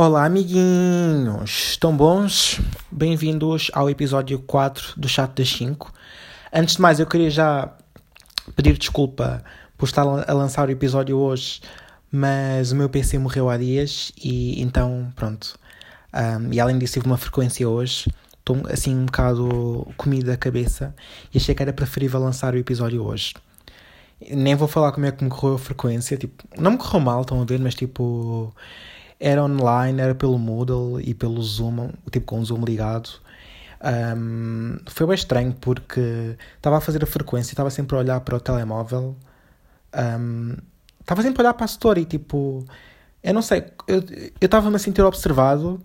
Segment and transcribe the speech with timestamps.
[0.00, 1.70] Olá, amiguinhos!
[1.70, 2.60] Estão bons?
[2.88, 5.92] Bem-vindos ao episódio 4 do Chat das 5.
[6.52, 7.74] Antes de mais, eu queria já
[8.54, 9.42] pedir desculpa
[9.76, 11.60] por estar a lançar o episódio hoje,
[12.12, 15.58] mas o meu PC morreu há dias e então, pronto.
[16.14, 18.08] Um, e além disso, tive uma frequência hoje.
[18.38, 20.94] Estou assim um bocado comido da cabeça
[21.34, 23.34] e achei que era preferível lançar o episódio hoje.
[24.30, 27.22] Nem vou falar como é que me correu a frequência, tipo, não me correu mal,
[27.22, 28.54] estão a ver, mas tipo
[29.20, 33.10] era online, era pelo Moodle e pelo Zoom, tipo com o Zoom ligado.
[34.16, 38.36] Um, foi bem estranho porque estava a fazer a frequência, estava sempre a olhar para
[38.36, 39.16] o telemóvel,
[40.20, 40.56] um,
[41.00, 42.64] estava sempre a olhar para a story, tipo,
[43.22, 44.02] eu não sei, eu
[44.40, 45.80] estava-me a sentir observado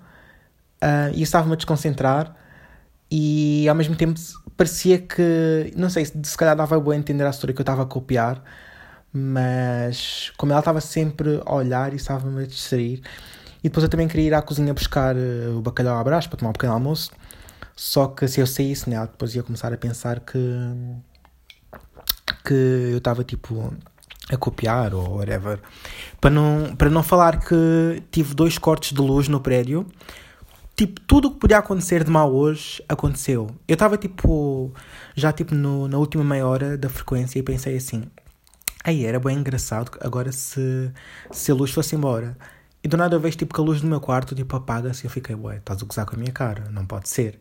[0.84, 2.35] uh, e estava-me a desconcentrar
[3.12, 4.20] e ao mesmo tempo
[4.57, 7.84] parecia que, não sei, se calhar dava boa a entender a história que eu estava
[7.84, 8.43] a copiar,
[9.13, 13.02] mas como ela estava sempre a olhar e estava-me a distrair.
[13.59, 16.38] E depois eu também queria ir à cozinha buscar uh, o bacalhau à brás para
[16.38, 17.12] tomar um pequeno almoço.
[17.76, 20.40] Só que se eu saísse, né, depois ia começar a pensar que,
[22.43, 22.54] que
[22.91, 23.74] eu estava tipo
[24.32, 25.59] a copiar ou whatever.
[26.20, 29.85] Para não, para não falar que tive dois cortes de luz no prédio.
[30.76, 33.48] Tipo, tudo o que podia acontecer de mal hoje aconteceu.
[33.68, 34.74] Eu estava tipo,
[35.15, 38.04] já tipo no, na última meia hora da frequência e pensei assim:
[38.84, 40.91] Aí era bem engraçado agora se,
[41.31, 42.37] se a luz fosse embora.
[42.84, 45.07] E do nada eu vejo tipo que a luz do meu quarto tipo apaga-se e
[45.07, 47.40] eu fiquei, ué, estás a gozar com a minha cara, não pode ser.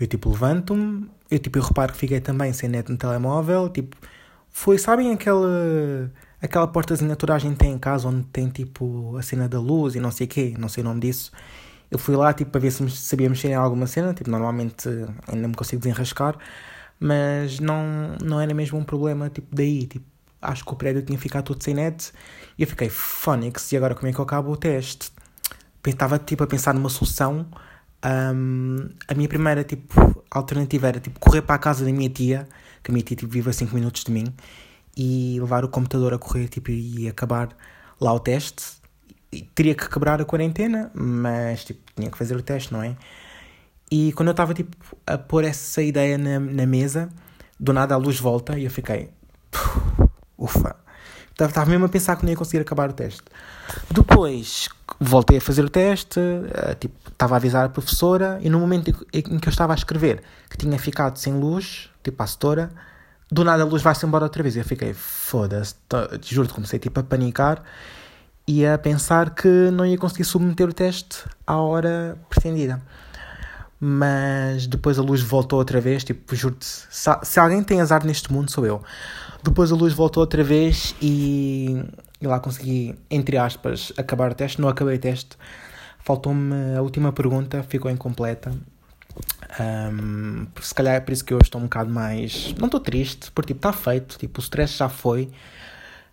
[0.00, 3.96] Eu tipo levanto-me, eu tipo eu reparo que fiquei também sem net no telemóvel, tipo,
[4.50, 9.22] foi, sabem aquela aquela portazinha toda a gente tem em casa onde tem tipo a
[9.22, 11.32] cena da luz e não sei o quê, não sei o nome disso.
[11.90, 14.88] Eu fui lá tipo para ver se sabia mexer em alguma cena, tipo, normalmente
[15.28, 16.36] ainda me consigo desenrascar,
[16.98, 20.06] mas não, não era mesmo um problema tipo daí, tipo,
[20.44, 22.12] acho que o prédio tinha ficado todo sem net.
[22.58, 25.10] E eu fiquei, Phonics, e agora como é que eu acabo o teste?
[25.86, 27.46] Estava tipo a pensar numa solução.
[28.04, 32.46] Um, a minha primeira tipo, alternativa era tipo, correr para a casa da minha tia,
[32.82, 34.26] que a minha tia tipo, vive a 5 minutos de mim,
[34.96, 37.48] e levar o computador a correr tipo, e acabar
[38.00, 38.64] lá o teste.
[39.32, 42.96] E teria que quebrar a quarentena, mas tipo, tinha que fazer o teste, não é?
[43.90, 47.10] E quando eu estava tipo, a pôr essa ideia na, na mesa,
[47.58, 49.10] do nada a luz volta e eu fiquei
[50.44, 50.76] ufa.
[51.40, 53.24] Estava mesmo a pensar que não ia conseguir acabar o teste.
[53.90, 54.68] Depois
[55.00, 59.06] voltei a fazer o teste, eh, tipo, estava a avisar a professora e no momento
[59.12, 62.70] em que eu estava a escrever que tinha ficado sem luz, tipo a setora,
[63.30, 64.56] do nada a luz vai-se embora outra vez.
[64.56, 65.74] Eu fiquei, foda-se,
[66.22, 67.64] juro-te, comecei tipo a panicar
[68.46, 72.80] e a pensar que não ia conseguir submeter o teste à hora pretendida.
[73.86, 78.32] Mas depois a luz voltou outra vez, tipo, juro-te, se, se alguém tem azar neste
[78.32, 78.82] mundo sou eu.
[79.42, 81.84] Depois a luz voltou outra vez e,
[82.18, 84.58] e lá consegui, entre aspas, acabar o teste.
[84.58, 85.36] Não acabei o teste.
[85.98, 88.52] Faltou-me a última pergunta, ficou incompleta.
[89.60, 92.54] Um, se calhar é por isso que eu estou um bocado mais.
[92.58, 95.30] Não estou triste, porque tipo, está feito, tipo, o stress já foi.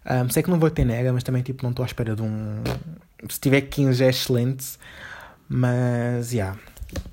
[0.05, 2.21] Um, sei que não vou ter nega, mas também tipo, não estou à espera de
[2.21, 2.61] um.
[3.29, 4.77] Se tiver 15 é excelente.
[5.47, 6.33] Mas.
[6.33, 6.59] Yeah.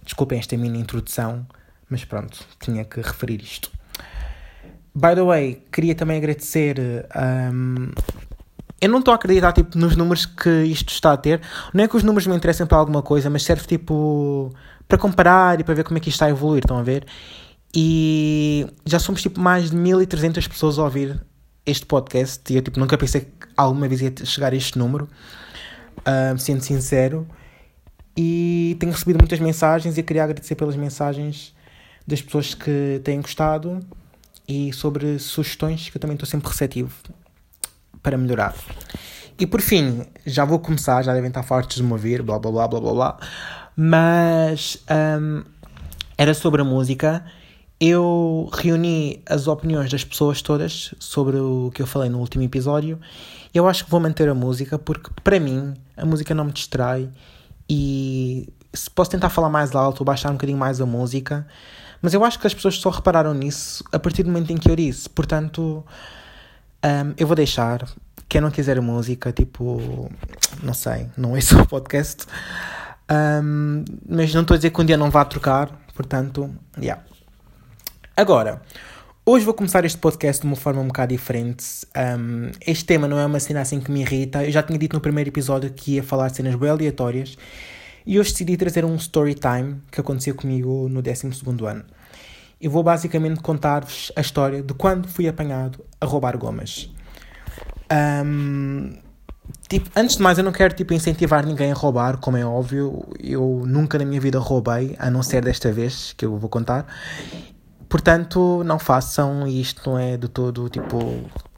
[0.04, 1.46] Desculpem esta mini introdução,
[1.88, 3.70] mas pronto, tinha que referir isto.
[4.94, 7.06] By the way, queria também agradecer.
[7.14, 7.90] Um,
[8.80, 11.40] eu não estou a acreditar tipo, nos números que isto está a ter.
[11.72, 14.52] Não é que os números me interessem para alguma coisa, mas serve tipo
[14.88, 16.64] para comparar e para ver como é que isto está a evoluir.
[16.64, 17.06] Estão a ver?
[17.74, 21.20] E já somos tipo mais de 1300 pessoas a ouvir
[21.66, 22.52] este podcast.
[22.52, 25.08] E eu tipo, nunca pensei que alguma vez ia chegar a este número,
[26.34, 27.26] um, sendo sincero.
[28.20, 31.54] E tenho recebido muitas mensagens e queria agradecer pelas mensagens
[32.04, 33.78] das pessoas que têm gostado
[34.48, 36.92] e sobre sugestões que eu também estou sempre receptivo
[38.02, 38.56] para melhorar.
[39.38, 42.50] E por fim, já vou começar, já devem estar fartos de me ouvir, blá blá
[42.50, 43.18] blá blá blá blá,
[43.76, 44.82] mas
[45.20, 45.44] um,
[46.16, 47.24] era sobre a música.
[47.78, 52.98] Eu reuni as opiniões das pessoas todas sobre o que eu falei no último episódio.
[53.54, 57.08] Eu acho que vou manter a música porque, para mim, a música não me distrai
[57.69, 58.49] e
[58.94, 61.47] posso tentar falar mais alto ou baixar um bocadinho mais a música,
[62.00, 64.70] mas eu acho que as pessoas só repararam nisso a partir do momento em que
[64.70, 65.09] eu disse.
[65.09, 65.85] Portanto,
[66.85, 67.87] um, eu vou deixar.
[68.29, 70.11] Quem não quiser música, tipo,
[70.62, 72.26] não sei, não é só podcast.
[73.11, 77.03] Um, mas não estou a dizer que um dia não vá trocar, portanto, yeah.
[78.17, 78.61] Agora,
[79.30, 81.86] hoje vou começar este podcast de uma forma um bocado diferente.
[81.94, 84.42] Um, este tema não é uma cena assim que me irrita.
[84.42, 87.36] Eu já tinha dito no primeiro episódio que ia falar de cenas bem aleatórias.
[88.06, 91.28] E hoje decidi trazer um story time que aconteceu comigo no 12
[91.66, 91.84] ano.
[92.58, 96.90] Eu vou basicamente contar-vos a história de quando fui apanhado a roubar gomas.
[97.92, 98.94] Um,
[99.66, 103.02] Tipo, antes de mais, eu não quero tipo, incentivar ninguém a roubar, como é óbvio.
[103.19, 106.86] Eu nunca na minha vida roubei, a não ser desta vez, que eu vou contar.
[107.88, 110.99] Portanto, não façam isto, não é de todo tipo.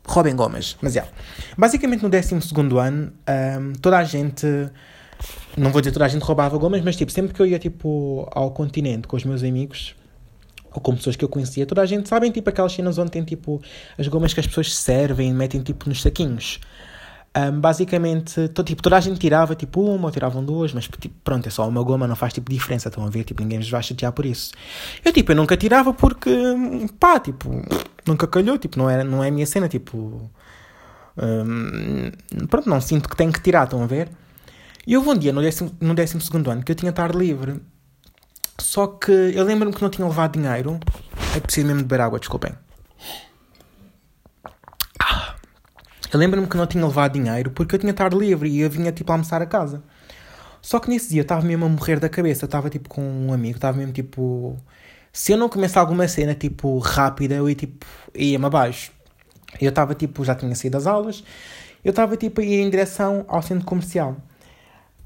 [0.07, 0.77] Roubem gomas.
[0.81, 1.03] Mas já.
[1.03, 1.19] Yeah.
[1.57, 2.35] Basicamente, no 12
[2.79, 4.47] ano, um, toda a gente.
[5.57, 8.27] Não vou dizer toda a gente roubava gomas, mas tipo, sempre que eu ia tipo,
[8.31, 9.95] ao continente com os meus amigos,
[10.73, 13.23] ou com pessoas que eu conhecia, toda a gente sabem tipo aquelas cenas onde tem
[13.23, 13.61] tipo
[13.99, 16.61] as gomas que as pessoas servem, metem tipo nos saquinhos.
[17.37, 21.15] Um, basicamente, todo, tipo, toda a gente tirava tipo uma ou tiravam duas, mas tipo,
[21.23, 22.89] pronto, é só uma goma, não faz tipo diferença.
[22.89, 23.23] Estão a ver?
[23.23, 24.53] Tipo, ninguém nos vai chatear por isso.
[25.05, 26.31] Eu tipo, eu nunca tirava porque
[26.99, 27.63] pá, tipo,
[28.07, 30.29] nunca calhou, tipo, não é, não é a minha cena, tipo.
[31.17, 32.11] Um,
[32.49, 34.09] pronto, não sinto que tenho que tirar, estão a ver?
[34.87, 37.61] E houve um dia no 12 no décimo segundo ano que eu tinha tarde livre.
[38.59, 40.81] Só que eu lembro-me que não tinha levado dinheiro.
[41.37, 42.53] É preciso mesmo beber água, desculpem.
[46.13, 48.91] Eu lembro-me que não tinha levado dinheiro porque eu tinha tarde livre e eu vinha
[48.91, 49.83] tipo almoçar a casa.
[50.61, 52.45] Só que nesse dia estava mesmo a morrer da cabeça.
[52.45, 54.57] Estava tipo com um amigo, estava mesmo tipo.
[55.13, 57.87] Se eu não começar alguma cena tipo rápida, eu ia tipo.
[58.15, 58.93] ia-me abaixo.
[59.61, 61.25] Eu estava tipo, já tinha saído das aulas,
[61.85, 64.17] eu estava tipo a ir em direção ao centro comercial.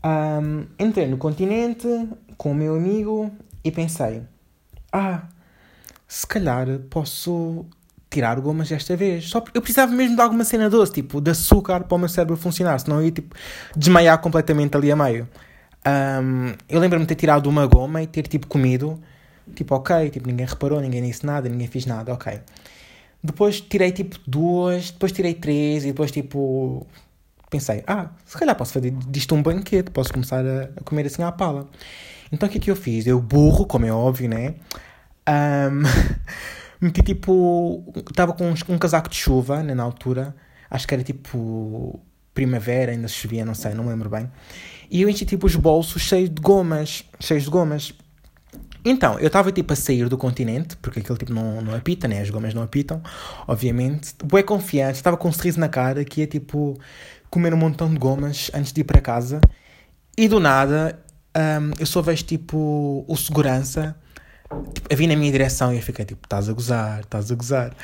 [0.05, 1.89] Um, entrei no continente
[2.37, 3.31] com o meu amigo
[3.63, 4.23] e pensei:
[4.93, 5.23] ah,
[6.07, 7.65] se calhar posso
[8.15, 9.29] tirar gomas desta vez.
[9.29, 12.37] Só eu precisava mesmo de alguma cena doce, tipo, de açúcar para o meu cérebro
[12.37, 13.35] funcionar, senão eu ia tipo,
[13.77, 15.29] desmaiar completamente ali a meio.
[15.87, 19.01] Um, eu lembro-me de ter tirado uma goma e ter tipo comido,
[19.55, 22.41] tipo, ok, tipo, ninguém reparou, ninguém disse nada, ninguém fez nada, ok.
[23.23, 26.87] Depois tirei tipo duas, depois tirei três e depois tipo
[27.51, 31.23] pensei, ah, se calhar posso fazer disto um banquete, posso começar a, a comer assim
[31.23, 31.67] à pala.
[32.31, 33.07] Então o que é que eu fiz?
[33.07, 34.55] Eu burro, como é óbvio, né?
[35.29, 35.83] Um,
[36.81, 37.85] meti tipo.
[38.11, 40.35] Estava com um, um, casaco de chuva né, na altura.
[40.71, 42.01] Acho que era tipo
[42.33, 44.31] primavera, ainda chovia, não sei, não me lembro bem.
[44.91, 47.05] E eu enchi tipo os bolsos cheios de gomas.
[47.21, 47.95] Cheios de gomas.
[48.85, 52.21] Então, eu estava tipo a sair do continente, porque aquele tipo não, não apita, né?
[52.21, 53.03] As gomas não apitam,
[53.47, 54.15] obviamente.
[54.23, 56.79] Bué confiante, estava com um sorriso na cara que ia tipo
[57.31, 59.41] comer um montão de gomas antes de ir para casa.
[60.19, 60.99] E do nada,
[61.37, 63.97] um, eu só vejo tipo o segurança
[64.73, 67.35] tipo, a vir na minha direção e eu fiquei tipo, estás a gozar, estás a
[67.35, 67.77] gozar.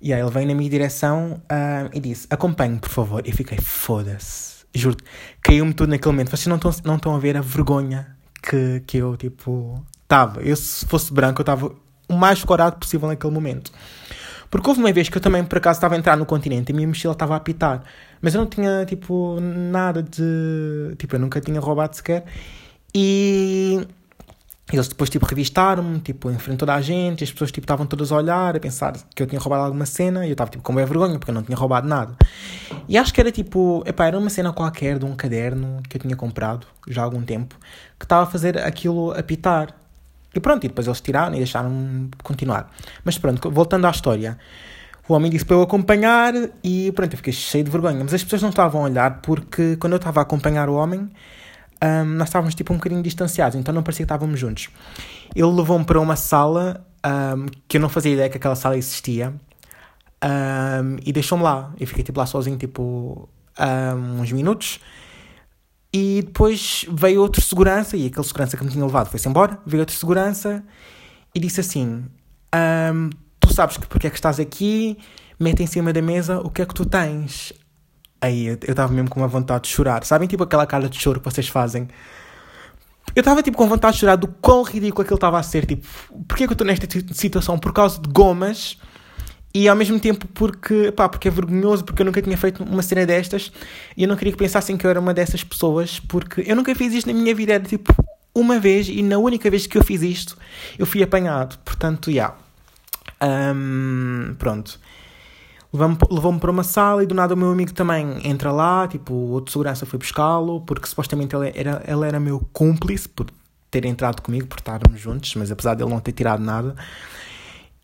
[0.00, 3.26] E aí ele vem na minha direção uh, e disse, acompanhe por favor.
[3.26, 4.96] E eu fiquei, foda-se, juro,
[5.42, 6.30] caiu-me tudo naquele momento.
[6.30, 10.42] Vocês não estão não a ver a vergonha que, que eu, tipo, estava.
[10.42, 11.72] Eu, se fosse branco, eu estava
[12.08, 13.72] o mais corado possível naquele momento.
[14.50, 16.72] Porque houve uma vez que eu também, por acaso, estava a entrar no continente e
[16.72, 17.82] a minha mochila estava a apitar.
[18.20, 20.94] Mas eu não tinha, tipo, nada de...
[20.96, 22.24] Tipo, eu nunca tinha roubado sequer.
[22.94, 23.86] E
[24.72, 27.86] eles depois, tipo, revistaram-me, tipo, em frente a toda a gente, as pessoas, tipo, estavam
[27.86, 30.62] todas a olhar, a pensar que eu tinha roubado alguma cena, e eu estava, tipo,
[30.62, 32.16] com vergonha, porque eu não tinha roubado nada.
[32.88, 36.00] E acho que era, tipo, epá, era uma cena qualquer de um caderno que eu
[36.00, 37.56] tinha comprado, já há algum tempo,
[37.98, 39.74] que estava a fazer aquilo apitar.
[40.34, 42.72] E pronto, e depois eles tiraram e deixaram-me continuar.
[43.04, 44.38] Mas pronto, voltando à história.
[45.06, 46.32] O homem disse para eu acompanhar
[46.64, 48.02] e pronto, eu fiquei cheio de vergonha.
[48.02, 51.10] Mas as pessoas não estavam a olhar porque quando eu estava a acompanhar o homem
[51.84, 54.70] um, nós estávamos tipo um bocadinho distanciados, então não parecia que estávamos juntos.
[55.34, 59.34] Ele levou-me para uma sala um, que eu não fazia ideia que aquela sala existia
[60.24, 61.72] um, e deixou-me lá.
[61.78, 63.28] Eu fiquei tipo lá sozinho, tipo
[64.18, 64.80] uns minutos.
[65.92, 69.58] E depois veio outro segurança, e aquele segurança que me tinha levado foi-se embora.
[69.64, 70.64] Veio outro segurança
[71.34, 72.04] e disse assim:
[73.38, 74.98] Tu sabes que porque é que estás aqui?
[75.38, 77.52] Mete em cima da mesa o que é que tu tens.
[78.24, 80.02] Aí eu estava mesmo com uma vontade de chorar.
[80.04, 81.88] Sabem, tipo aquela cara de choro que vocês fazem?
[83.14, 85.66] Eu estava tipo com vontade de chorar do quão ridículo aquilo estava a ser.
[85.66, 85.86] Tipo,
[86.26, 87.58] porquê que eu estou nesta situação?
[87.58, 88.78] Por causa de gomas
[89.52, 92.80] e ao mesmo tempo porque, pá, porque é vergonhoso, porque eu nunca tinha feito uma
[92.80, 93.52] cena destas
[93.94, 96.74] e eu não queria que pensassem que eu era uma dessas pessoas, porque eu nunca
[96.74, 97.52] fiz isto na minha vida.
[97.52, 97.94] Era tipo
[98.34, 100.38] uma vez e na única vez que eu fiz isto
[100.78, 101.58] eu fui apanhado.
[101.58, 102.32] Portanto, já.
[103.22, 103.54] Yeah.
[103.54, 104.80] Um, pronto
[105.74, 109.30] levou-me para uma sala e do nada o meu amigo também entra lá, tipo, o
[109.32, 113.26] outro segurança foi buscá-lo, porque supostamente ele era, ele era meu cúmplice por
[113.70, 116.76] ter entrado comigo, por estarmos juntos, mas apesar dele não ter tirado nada.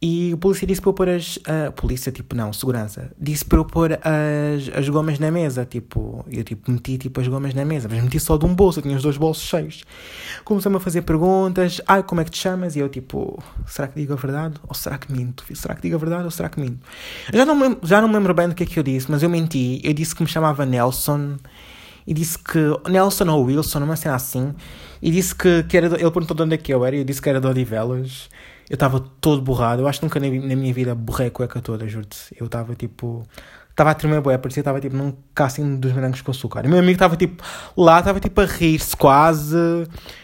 [0.02, 1.38] E o polícia disse para eu pôr as.
[1.76, 3.12] Polícia, tipo, não, segurança.
[3.21, 5.66] Disse para eu pôr as, as gomas na mesa.
[5.66, 7.87] Tipo, eu tipo, meti tipo, as gomas na mesa.
[7.87, 9.85] Mas meti só de um bolso, eu tinha os dois bolsos cheios.
[10.42, 11.83] Começou-me a fazer perguntas.
[11.87, 12.76] Ai, como é que te chamas?
[12.76, 14.54] E eu, tipo, será que digo a verdade?
[14.66, 15.45] Ou será que minto?
[15.54, 16.78] Será que digo a verdade ou será que minto?
[17.30, 19.23] Já não, me, já não me lembro bem do que é que eu disse, mas
[19.23, 19.83] eu menti.
[19.85, 21.37] Eu disse que me chamava Nelson.
[22.07, 22.59] E disse que.
[22.90, 24.54] Nelson ou Wilson, uma cena assim.
[25.02, 25.88] E disse que, que era.
[25.88, 26.97] Ele perguntou de onde é que eu era.
[26.97, 28.30] E eu disse que era de Odivelas.
[28.70, 29.82] Eu estava todo borrado.
[29.82, 32.16] Eu acho que nunca na, minha vida borrei a cueca toda, juro-te.
[32.38, 33.26] Eu estava tipo.
[33.68, 36.64] Estava a tremer bué, parecia que estava tipo num casting dos morangos com açúcar.
[36.64, 37.42] E meu amigo estava tipo
[37.76, 39.56] lá, estava tipo a rir-se quase.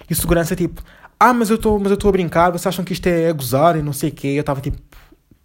[0.08, 0.80] E o segurança tipo,
[1.18, 3.92] ah, mas eu estou a brincar, vocês acham que isto é a gozar e não
[3.92, 4.28] sei o quê.
[4.28, 4.78] Eu estava tipo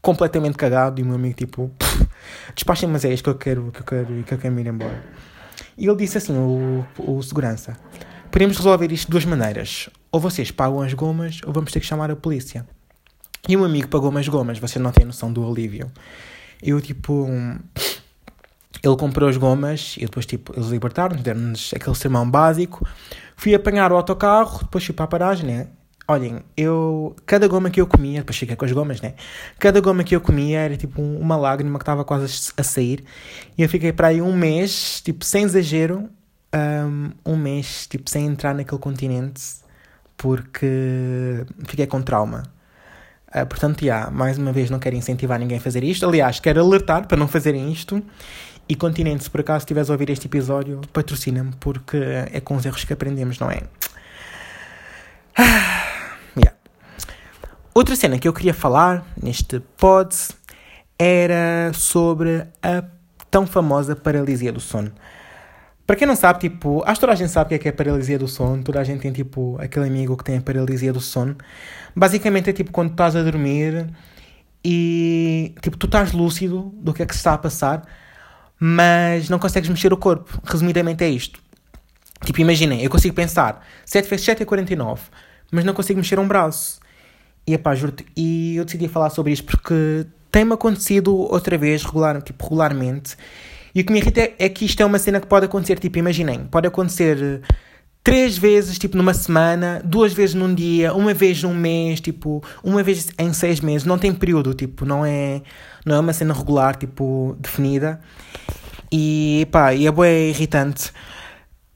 [0.01, 1.71] completamente cagado e o meu amigo tipo,
[2.53, 5.03] despachem, mas é isto que eu quero, que eu quero, que eu quero ir embora.
[5.77, 7.77] E ele disse assim, o, o segurança,
[8.29, 9.89] podemos resolver isto de duas maneiras.
[10.11, 12.65] Ou vocês pagam as gomas ou vamos ter que chamar a polícia.
[13.47, 15.91] E meu amigo pagou-me as gomas, vocês não têm noção do alívio.
[16.61, 17.27] Eu tipo
[18.83, 22.85] ele comprou as gomas e depois, tipo, eles libertaram-nos, deram-nos aquele sermão básico.
[23.35, 25.67] Fui apanhar o autocarro, depois fui para a paragem, né?
[26.07, 27.15] Olhem, eu.
[27.25, 29.13] Cada goma que eu comia, depois fiquei com as gomas, né?
[29.59, 33.03] Cada goma que eu comia era tipo uma lágrima que estava quase a sair.
[33.57, 36.09] E eu fiquei para aí um mês, tipo, sem exagero,
[36.53, 39.41] um, um mês, tipo, sem entrar naquele continente,
[40.17, 42.43] porque fiquei com trauma.
[43.33, 46.05] Uh, portanto, já, mais uma vez não quero incentivar ninguém a fazer isto.
[46.05, 48.03] Aliás, quero alertar para não fazerem isto.
[48.67, 51.97] E Continente, se por acaso estiveres a ouvir este episódio, patrocina-me, porque
[52.31, 53.63] é com os erros que aprendemos, não é?
[55.37, 56.57] Ah, yeah.
[57.73, 60.15] Outra cena que eu queria falar neste pod
[60.99, 62.83] era sobre a
[63.29, 64.91] tão famosa paralisia do sono.
[65.91, 67.67] Para quem não sabe, tipo, acho que toda a gente sabe o que é, que
[67.67, 70.93] é paralisia do sono, toda a gente tem, tipo, aquele amigo que tem a paralisia
[70.93, 71.35] do sono.
[71.93, 73.89] Basicamente é tipo quando estás a dormir
[74.63, 77.85] e, tipo, tu estás lúcido do que é que se está a passar,
[78.57, 80.39] mas não consegues mexer o corpo.
[80.45, 81.41] Resumidamente é isto.
[82.23, 85.01] Tipo, imaginem, eu consigo pensar 7 vezes 7 é 49,
[85.51, 86.79] mas não consigo mexer um braço.
[87.45, 92.21] E, epá, juro e eu decidi falar sobre isto porque tem-me acontecido outra vez, regular,
[92.21, 93.17] tipo, regularmente.
[93.73, 95.97] E o que me irrita é, que isto é uma cena que pode acontecer, tipo,
[95.97, 97.41] imaginem, pode acontecer
[98.03, 102.83] três vezes, tipo, numa semana, duas vezes num dia, uma vez num mês, tipo, uma
[102.83, 105.41] vez em seis meses, não tem período, tipo, não é,
[105.85, 107.99] não é uma cena regular, tipo, definida.
[108.91, 110.91] E pá, e é bem irritante.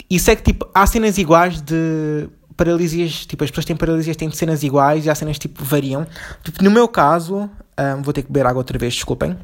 [0.09, 4.29] Isso é que tipo, há cenas iguais de paralisias, tipo, as pessoas têm paralisias, têm
[4.31, 6.05] cenas iguais e há cenas tipo variam.
[6.43, 7.49] Tipo, no meu caso,
[7.79, 9.37] um, vou ter que beber água outra vez, desculpem.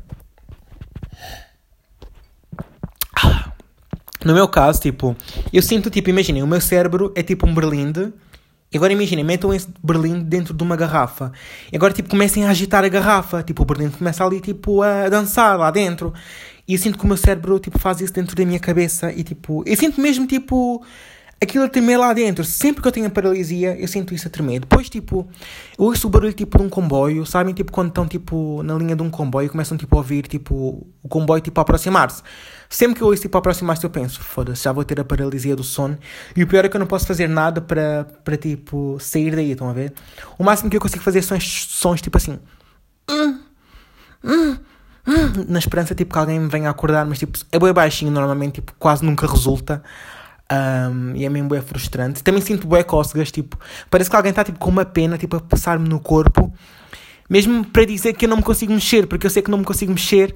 [4.24, 5.16] No meu caso, tipo,
[5.52, 8.14] eu sinto, tipo, imaginem, o meu cérebro é tipo um berlinde.
[8.72, 11.32] E agora imaginem, metam esse berlinde dentro de uma garrafa.
[11.72, 13.44] E agora, tipo, comecem a agitar a garrafa.
[13.44, 16.14] Tipo, o berlinde começa ali, tipo, a dançar lá dentro.
[16.68, 19.24] E eu sinto que o meu cérebro, tipo, faz isso dentro da minha cabeça e,
[19.24, 20.82] tipo, eu sinto mesmo, tipo,
[21.42, 22.46] aquilo a tremer lá dentro.
[22.46, 24.60] Sempre que eu tenho paralisia, eu sinto isso a tremer.
[24.60, 25.28] Depois, tipo,
[25.78, 27.54] eu ouço o barulho, tipo, de um comboio, sabem?
[27.54, 31.10] Tipo, quando estão, tipo, na linha de um comboio, começam, tipo, a ouvir, tipo, o
[31.10, 32.22] comboio, tipo, a aproximar-se.
[32.70, 35.56] Sempre que eu ouço, tipo, a aproximar-se, eu penso, foda-se, já vou ter a paralisia
[35.56, 35.98] do sono.
[36.36, 39.52] E o pior é que eu não posso fazer nada para, para tipo, sair daí,
[39.52, 39.94] estão a ver?
[40.38, 42.40] O máximo que eu consigo fazer são estes sons, tipo, assim...
[45.48, 48.74] Na esperança tipo que alguém me venha acordar, mas tipo, é bem baixinho normalmente, tipo,
[48.78, 49.82] quase nunca resulta.
[50.52, 52.22] Um, e é mesmo bem frustrante.
[52.22, 53.58] Também sinto bué cócegas, tipo,
[53.90, 56.52] parece que alguém está tipo com uma pena, tipo, a passar-me no corpo,
[57.30, 59.64] mesmo para dizer que eu não me consigo mexer, porque eu sei que não me
[59.64, 60.36] consigo mexer,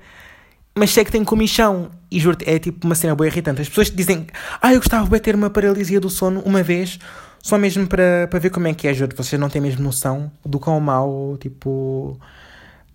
[0.74, 1.92] mas sei que tenho comichão.
[2.10, 3.62] E juro é tipo uma cena bem irritante.
[3.62, 4.28] As pessoas dizem,
[4.62, 6.98] ah, eu gostava de ter uma paralisia do sono uma vez,
[7.44, 9.14] só mesmo para, para ver como é que é, juro.
[9.18, 12.18] Vocês não têm mesmo noção do quão mau, tipo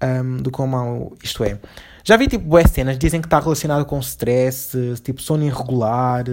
[0.03, 1.59] um, do quão mau isto é.
[2.03, 6.25] Já vi tipo boas cenas, dizem que está relacionado com stress, tipo sono irregular,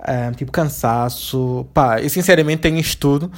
[0.00, 1.66] um, tipo cansaço.
[1.74, 3.32] Pá, eu sinceramente tenho isto tudo,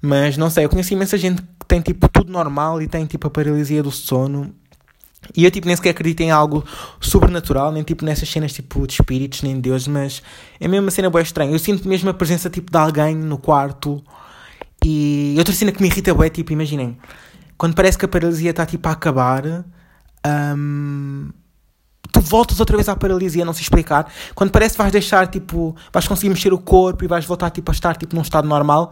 [0.00, 3.26] mas não sei, eu conheci imensa gente que tem tipo tudo normal e tem tipo
[3.26, 4.54] a paralisia do sono.
[5.34, 6.64] E eu tipo nem sequer acredito em algo
[7.00, 10.22] sobrenatural, nem tipo nessas cenas tipo de espíritos, nem de Deus, mas
[10.60, 11.50] é mesmo uma cena boa estranha.
[11.50, 14.02] Eu sinto mesmo a presença tipo de alguém no quarto.
[14.84, 16.96] E outra cena que me irrita é tipo, imaginem,
[17.58, 19.64] quando parece que a paralisia está tipo a acabar,
[20.24, 21.30] um,
[22.16, 24.10] tu voltas outra vez à paralisia, não se explicar.
[24.34, 27.70] Quando parece que vais deixar, tipo, vais conseguir mexer o corpo e vais voltar tipo,
[27.70, 28.90] a estar tipo, num estado normal,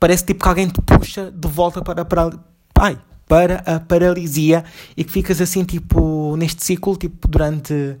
[0.00, 2.30] parece tipo que alguém te puxa de volta para, para,
[2.78, 4.64] ai, para a paralisia
[4.96, 7.98] e que ficas assim, tipo, neste ciclo, tipo, durante,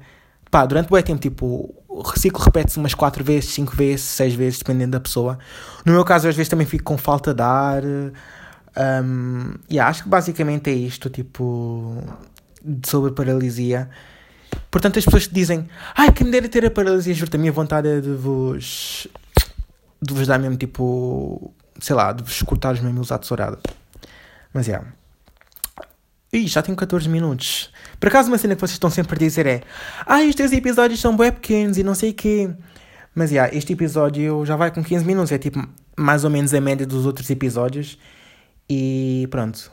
[0.50, 4.58] pá, durante o tempo, tipo, o ciclo repete-se umas 4 vezes, 5 vezes, 6 vezes,
[4.58, 5.38] dependendo da pessoa.
[5.84, 7.82] No meu caso, às vezes também fico com falta de ar.
[7.84, 12.02] Um, e yeah, acho que basicamente é isto, tipo,
[12.84, 13.88] sobre paralisia.
[14.70, 17.52] Portanto, as pessoas que dizem, ai, quem me dera ter a paralisia, juro, a minha
[17.52, 19.06] vontade é de vos,
[20.02, 23.58] de vos dar mesmo, tipo, sei lá, de vos cortar os mamilos à tesourada.
[24.52, 24.72] Mas, é.
[24.72, 24.92] Yeah.
[26.32, 27.70] Ih, já tenho 14 minutos.
[28.00, 29.62] Por acaso, uma cena que vocês estão sempre a dizer é,
[30.04, 32.50] ai, os teus episódios são bem pequenos e não sei o quê.
[33.14, 35.64] Mas, yeah, este episódio já vai com 15 minutos, é tipo,
[35.96, 37.96] mais ou menos a média dos outros episódios.
[38.68, 39.70] E pronto.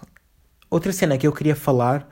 [0.69, 2.07] Outra cena que eu queria falar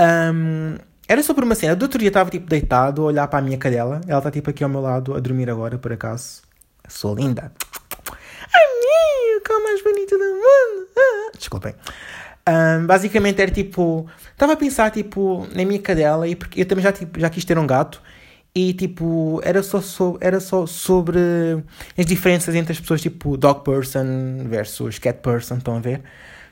[0.00, 0.76] um,
[1.10, 1.74] era sobre uma cena.
[1.74, 4.00] Do outro dia estava tipo deitado a olhar para a minha cadela.
[4.06, 6.42] Ela está tipo aqui ao meu lado a dormir agora, por acaso.
[6.88, 7.52] Sou linda.
[8.54, 10.88] Amigo, que é o mais bonito do mundo.
[10.96, 11.74] Ah, desculpem.
[12.48, 14.08] Um, basicamente era tipo.
[14.30, 17.44] Estava a pensar tipo na minha cadela e porque eu também já, tipo, já quis
[17.44, 18.00] ter um gato.
[18.54, 21.18] E tipo, era só, so, era só sobre
[21.98, 26.02] as diferenças entre as pessoas, tipo, dog person versus cat person, estão a ver?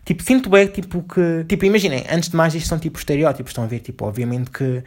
[0.09, 1.45] Tipo, sinto bem, tipo, que...
[1.47, 3.81] Tipo, imaginem, antes de mais isto são, tipo, estereótipos, estão a ver?
[3.81, 4.83] Tipo, obviamente que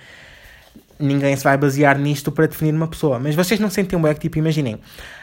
[0.97, 3.19] ninguém se vai basear nisto para definir uma pessoa.
[3.19, 4.79] Mas vocês não sentem bem tipo, imaginem,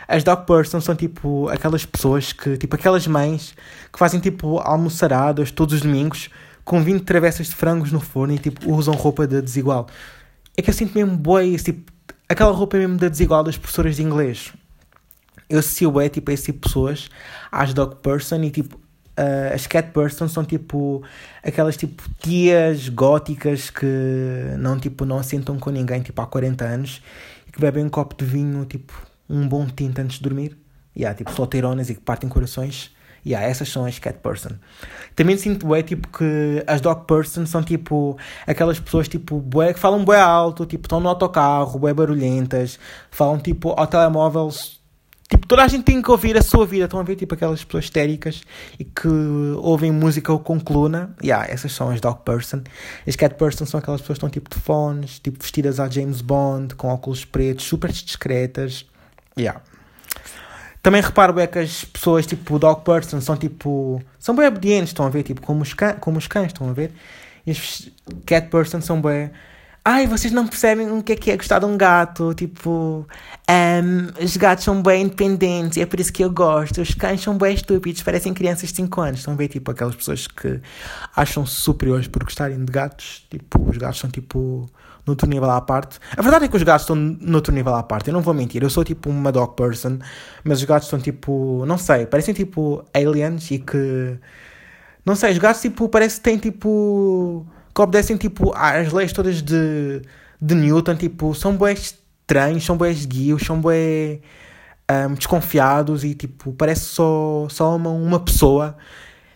[0.07, 2.57] as dog persons são, tipo, aquelas pessoas que...
[2.57, 3.57] Tipo, aquelas mães
[3.93, 6.31] que fazem, tipo, almoçaradas todos os domingos
[6.65, 9.89] com 20 travessas de frangos no forno e, tipo, usam roupa de desigual.
[10.57, 11.93] É que eu sinto mesmo boi, tipo,
[12.29, 14.53] aquela roupa mesmo da desigual das professoras de inglês.
[15.51, 17.09] Eu associo é tipo, esse tipo de pessoas
[17.51, 18.79] às dog person e, tipo,
[19.19, 21.03] Uh, as cat persons são tipo
[21.43, 23.85] aquelas tipo tias góticas que
[24.57, 27.03] não tipo não assentam com ninguém tipo há 40 anos
[27.49, 28.93] e que bebem um copo de vinho tipo
[29.29, 30.57] um bom tinto antes de dormir.
[30.95, 32.93] E yeah, tipo solteironas e que partem corações.
[33.25, 34.51] E yeah, essas são as cat person.
[35.17, 39.81] Também sinto é tipo que as dog person são tipo aquelas pessoas tipo bué, que
[39.81, 42.79] falam bué alto tipo estão no autocarro bué barulhentas
[43.11, 44.51] falam tipo ao telemóvel
[45.29, 46.87] Tipo, toda a gente tem que ouvir a sua vida.
[46.87, 48.43] Estão a ver, tipo, aquelas pessoas histéricas
[48.79, 49.09] e que
[49.59, 51.15] ouvem música com coluna.
[51.23, 52.63] Yeah, essas são as dog person.
[53.07, 56.23] As cat person são aquelas pessoas que estão, tipo, de fones, tipo, vestidas a James
[56.23, 58.87] Bond, com óculos pretos, super discretas.
[59.39, 59.61] Yeah.
[60.83, 64.03] Também reparo é que as pessoas, tipo, dog person, são, tipo...
[64.19, 65.25] São bem obedientes, estão a ver?
[65.25, 66.93] Tipo, como os, cães, como os cães, estão a ver?
[67.47, 67.91] E as
[68.25, 69.31] cat person são bem
[69.85, 72.35] Ai, vocês não percebem o que é que é gostar de um gato.
[72.35, 73.07] Tipo,
[73.51, 76.83] um, os gatos são bem independentes e é por isso que eu gosto.
[76.83, 79.21] Os cães são bem estúpidos, parecem crianças de 5 anos.
[79.21, 80.61] Estão a ver, tipo, aquelas pessoas que
[81.17, 83.27] acham superiores por gostarem de gatos.
[83.31, 84.69] Tipo, os gatos são, tipo,
[85.07, 85.99] no outro nível à parte.
[86.15, 88.09] A verdade é que os gatos estão outro nível à parte.
[88.09, 88.63] Eu não vou mentir.
[88.63, 89.99] Eu sou, tipo, uma dog person.
[90.45, 94.19] Mas os gatos são, tipo, não sei, parecem, tipo, aliens e que...
[95.05, 99.43] Não sei, os gatos, tipo, parece que têm, tipo que obedecem tipo às leis todas
[99.43, 100.03] de,
[100.41, 104.21] de Newton, tipo, são bem estranhos, são bem guios, são bem
[104.91, 108.77] um, desconfiados e tipo, parece só, só uma, uma pessoa.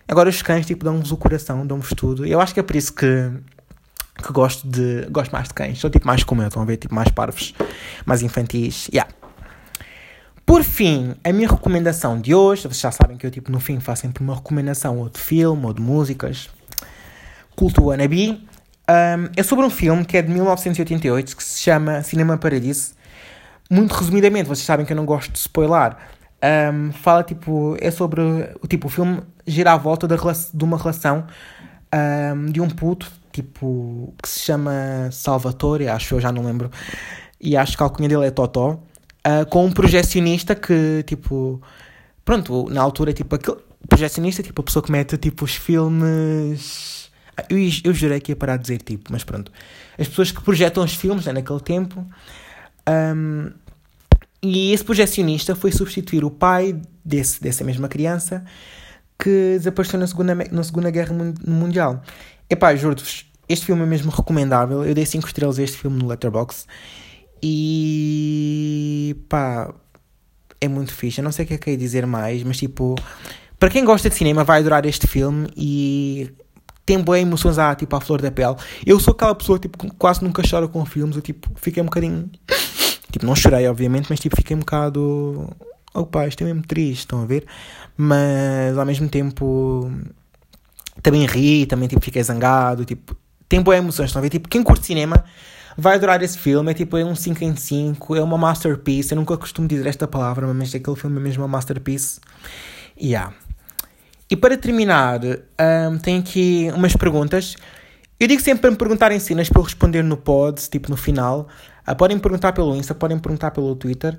[0.09, 2.27] Agora os cães tipo dão-vos o coração, dão-vos tudo.
[2.27, 3.31] Eu acho que é por isso que
[4.23, 5.81] que gosto de gosto mais de cães.
[5.81, 7.55] São tipo mais como eu, estão a ver, tipo mais parvos,
[8.05, 8.89] mais infantis.
[8.89, 9.11] Yeah.
[10.45, 13.81] Por fim, a minha recomendação de hoje, vocês já sabem que eu tipo no fim
[13.81, 16.51] faço sempre uma recomendação ou de filme ou de músicas
[17.57, 18.47] culto wannabe.
[18.89, 22.93] Um, é sobre um filme que é de 1988 que se chama Cinema Paradiso.
[23.71, 25.97] Muito resumidamente, vocês sabem que eu não gosto de spoiler.
[26.43, 27.77] Um, fala tipo.
[27.81, 28.21] É sobre.
[28.61, 31.27] O tipo, o filme gira à volta da, de uma relação
[32.35, 34.13] um, de um puto tipo.
[34.21, 36.71] que se chama Salvatore, acho eu, já não lembro.
[37.41, 38.81] E acho que a alcunha dele é Totó.
[39.25, 41.63] Uh, com um projecionista que tipo.
[42.25, 43.57] Pronto, na altura, tipo, aquele
[43.89, 47.02] projecionista, tipo, a pessoa que mete tipo os filmes
[47.49, 49.51] eu, eu jurei que ia parar de dizer tipo, mas pronto.
[49.99, 52.07] As pessoas que projetam os filmes né, naquele tempo.
[52.89, 53.51] Um,
[54.43, 58.45] e esse projecionista foi substituir o pai desse, dessa mesma criança
[59.19, 61.15] que desapareceu na Segunda, na segunda Guerra
[61.47, 62.03] Mundial.
[62.51, 64.85] Epá, juro-vos, este filme é mesmo recomendável.
[64.85, 66.67] Eu dei 5 estrelas a este filme no Letterboxd.
[67.41, 69.73] E pá,
[70.61, 71.21] é muito fixe.
[71.21, 72.97] Eu não sei o que é que ia dizer mais, mas tipo,
[73.59, 76.33] para quem gosta de cinema vai adorar este filme e
[76.85, 78.57] tem boas emoções à, tipo, à flor da pele.
[78.85, 81.17] Eu sou aquela pessoa tipo, que quase nunca chora com filmes.
[81.17, 82.31] Eu tipo, fiquei um bocadinho.
[83.11, 85.49] Tipo, não chorei, obviamente, mas tipo, fiquei um bocado.
[85.95, 87.47] Oh pá, isto é mesmo triste, estão a ver?
[87.97, 89.91] Mas ao mesmo tempo.
[91.03, 92.85] Também ri, também tipo, fiquei zangado.
[92.85, 93.17] Tipo,
[93.49, 94.31] tem boas emoções, estão a ver?
[94.31, 95.25] Tipo, quem curte cinema
[95.77, 96.71] vai adorar esse filme.
[96.71, 99.13] É tipo, é um 5 em 5, é uma masterpiece.
[99.13, 102.21] Eu nunca costumo dizer esta palavra, mas aquele filme é mesmo uma masterpiece.
[103.01, 103.35] Yeah.
[104.33, 107.55] E para terminar, um, tenho aqui umas perguntas.
[108.19, 111.49] Eu digo sempre para me perguntarem cenas para eu responder no pod, tipo no final.
[111.87, 114.19] Uh, podem perguntar pelo Insta, podem perguntar pelo Twitter.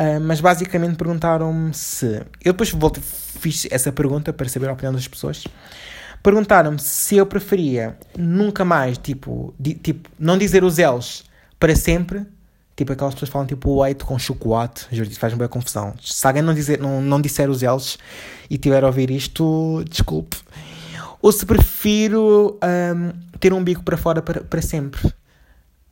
[0.00, 2.22] Uh, mas basicamente perguntaram-me se.
[2.42, 5.44] Eu depois volto, fiz essa pergunta para saber a opinião das pessoas.
[6.22, 11.24] Perguntaram-me se eu preferia nunca mais, tipo, di, tipo não dizer os L's
[11.60, 12.24] para sempre
[12.74, 14.86] Tipo, aquelas pessoas falam tipo o com chocolate.
[14.90, 15.94] Juro, isso faz-me bem confusão.
[16.00, 17.98] Se alguém não, dizer, não, não disser os L's
[18.48, 20.38] e tiver a ouvir isto, desculpe.
[21.20, 25.00] Ou se prefiro um, ter um bico para fora para, para sempre.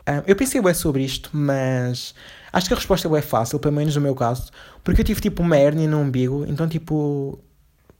[0.08, 2.14] Um, eu pensei bem sobre isto, mas
[2.52, 4.50] acho que a resposta é bem fácil, pelo menos no meu caso.
[4.82, 7.38] Porque eu tive tipo uma hérnia no umbigo, então tipo.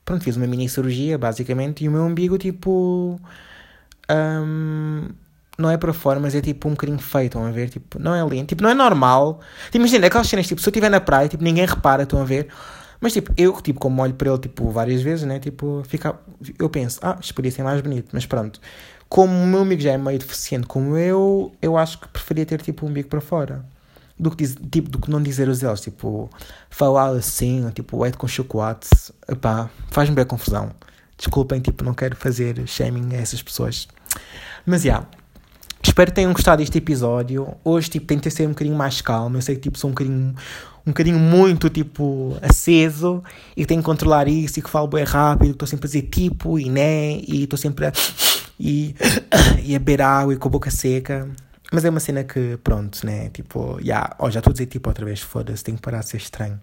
[0.05, 3.21] Pronto, fiz uma mini cirurgia, basicamente, e o meu umbigo tipo.
[4.11, 5.09] Um,
[5.61, 7.68] não é para fora, mas é tipo um bocadinho feio, estão a ver?
[7.68, 9.40] Tipo, não é lindo, tipo, não é normal.
[9.66, 12.25] Tipo, imagina, aquelas cenas, tipo, se eu estiver na praia, tipo, ninguém repara, estão a
[12.25, 12.49] ver?
[13.01, 15.38] Mas tipo, eu, tipo, como olho para ele, tipo, várias vezes, né?
[15.38, 16.14] Tipo, fica,
[16.59, 18.61] eu penso, ah, isto podia ser mais bonito, mas pronto.
[19.09, 22.61] Como o meu amigo já é meio deficiente como eu, eu acho que preferia ter,
[22.61, 23.64] tipo, um bico para fora.
[24.18, 26.29] Do que, diz, tipo, do que não dizer os eles, tipo,
[26.68, 28.88] falar assim, tipo, é com chocolate,
[29.27, 30.70] epá, faz-me bem confusão.
[31.16, 33.88] Desculpem, tipo, não quero fazer shaming a essas pessoas.
[34.66, 35.09] Mas, já, yeah,
[35.90, 37.55] espero que tenham gostado deste episódio.
[37.64, 39.37] Hoje, tipo, tentei ser um bocadinho mais calmo.
[39.37, 40.35] Eu sei que, tipo, sou um bocadinho
[40.87, 43.22] um bocadinho muito, tipo, aceso
[43.55, 46.59] e tenho que controlar isso e que falo bem rápido, estou sempre a dizer tipo
[46.59, 47.92] e né e estou sempre a,
[48.59, 48.94] e,
[49.62, 51.29] e a beber água e com a boca seca.
[51.70, 53.29] Mas é uma cena que, pronto, né?
[53.29, 56.09] Tipo, yeah, oh, já estou a dizer tipo outra vez, foda-se, tenho que parar de
[56.09, 56.59] ser estranho.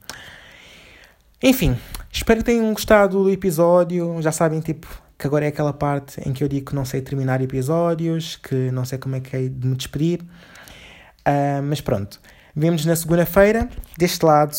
[1.41, 1.77] Enfim,
[2.11, 4.19] espero que tenham gostado do episódio.
[4.21, 4.87] Já sabem, tipo,
[5.17, 8.71] que agora é aquela parte em que eu digo que não sei terminar episódios, que
[8.71, 10.21] não sei como é que é de me despedir.
[10.21, 12.19] Uh, mas pronto.
[12.55, 13.67] Vemos na segunda-feira.
[13.97, 14.55] Deste lado,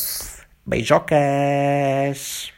[0.66, 2.57] beijocas!